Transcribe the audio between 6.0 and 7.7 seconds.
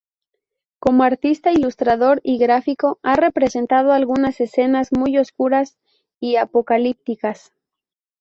y apocalípticas.